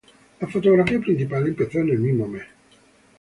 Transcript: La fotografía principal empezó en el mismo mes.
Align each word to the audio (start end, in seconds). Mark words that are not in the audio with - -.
La 0.39 0.47
fotografía 0.47 0.99
principal 0.99 1.47
empezó 1.47 1.77
en 1.77 1.89
el 1.89 1.99
mismo 1.99 2.27
mes. 2.27 2.47